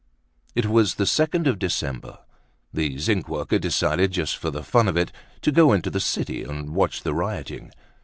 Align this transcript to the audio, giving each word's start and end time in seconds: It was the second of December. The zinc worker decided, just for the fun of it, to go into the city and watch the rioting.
It 0.55 0.65
was 0.65 0.95
the 0.95 1.05
second 1.05 1.45
of 1.45 1.59
December. 1.59 2.17
The 2.73 2.97
zinc 2.97 3.29
worker 3.29 3.59
decided, 3.59 4.11
just 4.13 4.35
for 4.35 4.49
the 4.49 4.63
fun 4.63 4.87
of 4.87 4.97
it, 4.97 5.11
to 5.43 5.51
go 5.51 5.73
into 5.73 5.91
the 5.91 5.99
city 5.99 6.41
and 6.41 6.73
watch 6.73 7.03
the 7.03 7.13
rioting. 7.13 7.71